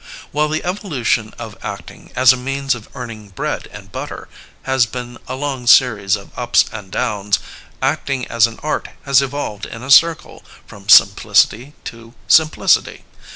While 0.31 0.49
the 0.49 0.65
evolution 0.65 1.31
of 1.37 1.55
acting 1.61 2.11
as 2.15 2.33
a 2.33 2.35
means 2.35 2.73
of 2.73 2.89
earn 2.95 3.11
ing 3.11 3.29
bread 3.29 3.67
and 3.71 3.91
butter 3.91 4.27
has 4.63 4.87
been 4.87 5.19
a 5.27 5.35
long 5.35 5.67
series 5.67 6.15
of 6.15 6.31
ups 6.35 6.65
and 6.71 6.91
downs, 6.91 7.37
acting 7.83 8.25
as 8.27 8.47
an 8.47 8.59
art 8.63 8.87
has 9.03 9.21
evolved 9.21 9.67
in 9.67 9.83
a 9.83 9.91
circle, 9.91 10.43
from 10.65 10.89
simplicity 10.89 11.75
to 11.83 12.15
simplicity. 12.27 13.05